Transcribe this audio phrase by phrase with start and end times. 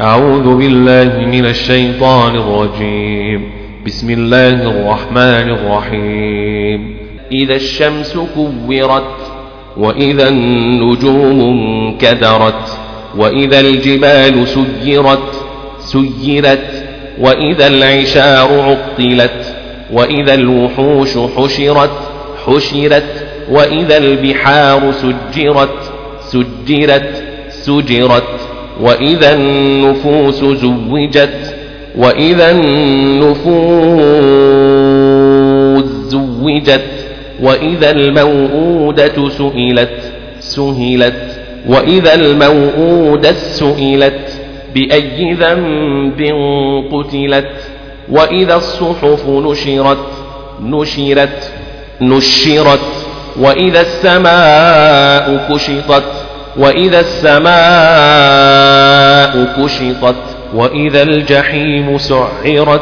[0.00, 3.50] أعوذ بالله من الشيطان الرجيم.
[3.86, 6.96] بسم الله الرحمن الرحيم.
[7.32, 9.16] إذا الشمس كورت
[9.76, 12.78] وإذا النجوم انكدرت
[13.16, 15.44] وإذا الجبال سيرت
[15.78, 16.84] سيرت
[17.20, 19.56] وإذا العشار عطلت
[19.92, 21.90] وإذا الوحوش حشرت
[22.46, 28.47] حشرت وإذا البحار سجرت سجرت سجرت.
[28.80, 31.54] وإذا النفوس زوجت
[31.98, 32.50] وإذا
[34.08, 36.84] النفوس زوجت
[37.42, 41.40] وإذا الموءودة سئلت سهلت.
[41.68, 44.40] وإذا الموءودة سئلت
[44.74, 46.20] بأي ذنب
[46.92, 47.50] قتلت.
[48.08, 50.06] وإذا الصحف نشرت
[50.62, 51.52] نشرت
[52.00, 52.80] نشرت.
[53.40, 56.27] وإذا السماء كشطت
[56.58, 57.48] وإذا السماء
[59.62, 62.80] كشطت وإذا الجحيم سعرت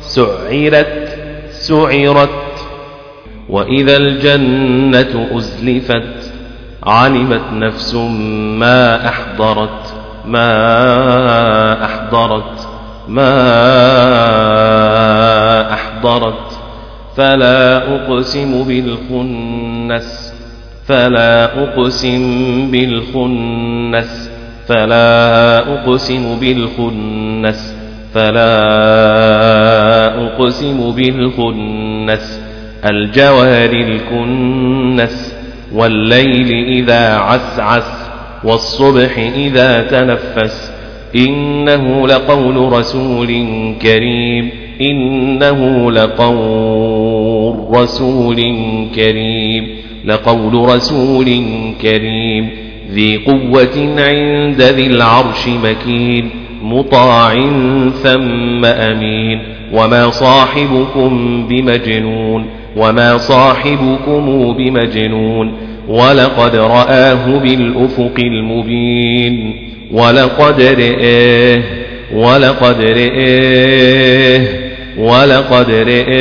[0.00, 1.18] سعرت
[1.50, 2.28] سعرت
[3.48, 6.32] وإذا الجنة أزلفت
[6.82, 7.94] علمت نفس
[8.58, 9.94] ما أحضرت
[10.26, 12.68] ما أحضرت
[13.08, 13.32] ما
[15.72, 16.60] أحضرت
[17.16, 20.34] فلا أقسم بالخنس
[20.90, 24.30] فلا أقسم بالخنس
[24.68, 27.74] فلا أقسم بالخنس
[28.14, 28.54] فلا
[30.26, 32.40] أقسم بالخنس.
[32.90, 35.34] الجوار الكنس
[35.74, 38.10] والليل إذا عسعس
[38.44, 40.72] والصبح إذا تنفس.
[41.16, 43.44] إنه لقول رسول
[43.82, 48.40] كريم إنه لقول رسول
[48.94, 49.89] كريم.
[50.04, 51.24] لقول رسول
[51.82, 52.48] كريم
[52.90, 56.30] ذي قوة عند ذي العرش مكين
[56.62, 57.34] مطاع
[58.02, 59.40] ثم أمين.
[59.72, 65.52] وما صاحبكم بمجنون وما صاحبكم بمجنون.
[65.88, 69.54] ولقد رآه بالأفق المبين.
[69.92, 71.62] ولقد رآه
[72.14, 74.59] ولقد رآه.
[75.00, 76.20] ولقد رآه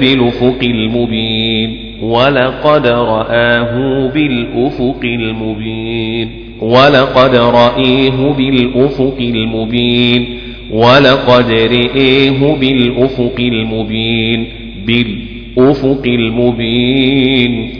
[0.00, 6.28] بالأفق المبين ولقد رآه بالأفق المبين
[6.60, 10.38] ولقد رآه بالأفق المبين
[10.70, 14.46] ولقد رآه بالأفق المبين
[14.86, 17.70] بالأفق المبين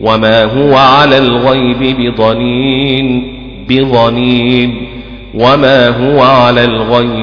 [0.00, 3.22] وما هو على الغيب بضنين
[3.68, 4.74] بضنين
[5.34, 7.21] وما هو على الغيب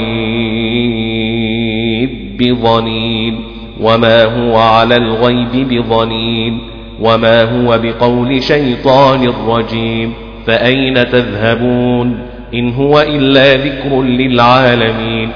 [2.39, 3.41] بضنين
[3.81, 6.59] وما هو على الغيب بضنين
[7.01, 10.13] وما هو بقول شيطان رجيم
[10.47, 12.19] فأين تذهبون
[12.53, 15.29] إن هو إلا ذكر للعالمين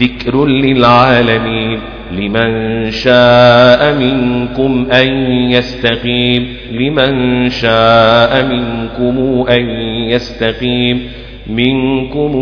[0.00, 1.78] ذكر للعالمين
[2.12, 5.08] لمن شاء منكم أن
[5.50, 9.70] يستقيم لمن شاء منكم أن
[10.10, 11.02] يستقيم
[11.46, 12.32] منكم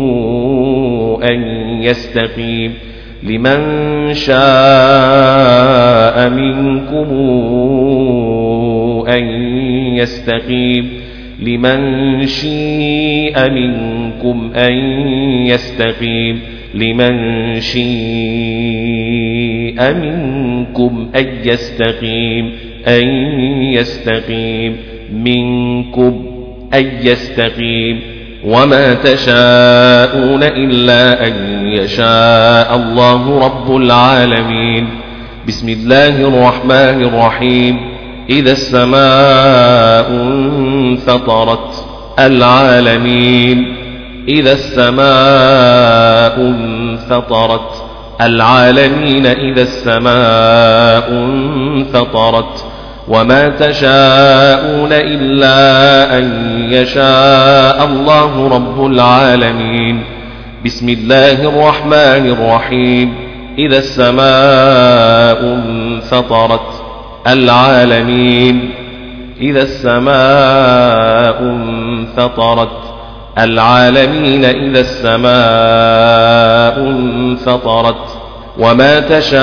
[1.23, 1.41] أن
[1.83, 2.73] يستقيم
[3.23, 5.59] لمن شاء
[6.29, 7.09] منكم
[9.09, 9.23] أن
[9.95, 10.89] يستقيم
[11.39, 14.73] لمن شيء منكم أن
[15.47, 16.39] يستقيم
[16.75, 17.89] لمن شيء
[19.93, 22.51] منكم أن يستقيم
[22.87, 23.07] أن
[23.73, 24.75] يستقيم
[25.13, 26.25] منكم
[26.73, 27.99] أن يستقيم
[28.45, 34.89] وما تشاءون إلا أن يشاء الله رب العالمين.
[35.47, 37.79] بسم الله الرحمن الرحيم.
[38.29, 41.85] إذا السماء انفطرت
[42.19, 43.75] العالمين.
[44.27, 47.83] إذا السماء انفطرت
[48.21, 49.25] العالمين.
[49.25, 52.65] إذا السماء انفطرت
[53.07, 60.03] وما تشاءون إلا أن يشاء الله رب العالمين.
[60.65, 63.13] بسم الله الرحمن الرحيم.
[63.57, 66.83] إذا السماء انفطرت
[67.27, 68.73] العالمين.
[69.41, 72.69] إذا السماء انفطرت
[73.37, 74.45] العالمين.
[74.45, 75.29] إذا السماء
[76.87, 78.18] انفطرت
[78.59, 79.39] وما تشاءون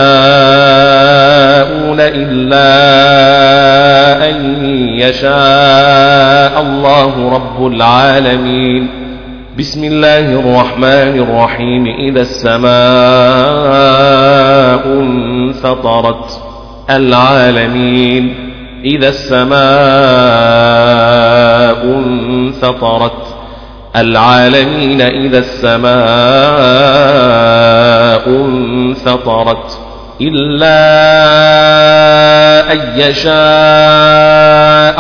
[2.01, 2.67] إلا
[4.31, 4.65] أن
[4.99, 8.89] يشاء الله رب العالمين
[9.59, 12.67] بسم الله الرحمن الرحيم إذا السماء
[14.87, 16.41] انفطرت
[16.91, 18.35] العالمين
[18.85, 19.57] إذا السماء
[21.99, 23.36] انفطرت
[23.97, 25.97] العالمين إذا السماء
[28.29, 29.79] انفطرت
[30.21, 30.77] إلا
[32.73, 33.37] أن يشاء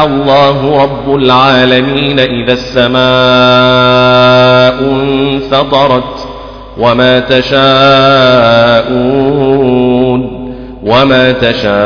[0.06, 2.96] الله رب العالمين إذا السماء
[4.93, 6.28] انفطرت
[6.78, 7.66] وما تشاءون
[10.82, 11.76] وما تشاءون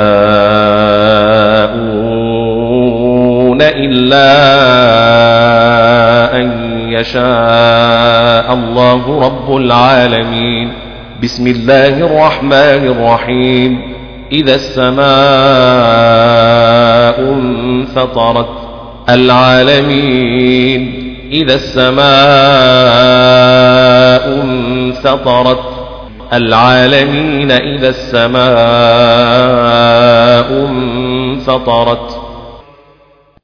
[3.63, 4.31] إلا
[6.37, 6.60] أن
[7.01, 10.73] يشاء الله رب العالمين.
[11.23, 13.81] بسم الله الرحمن الرحيم.
[14.33, 15.11] إذا السماء
[17.21, 18.49] انفطرت
[19.09, 20.81] العالمين
[21.33, 22.01] إذا السماء
[24.45, 25.61] انفطرت
[26.33, 28.41] العالمين إذا السماء
[30.71, 32.20] انفطرت.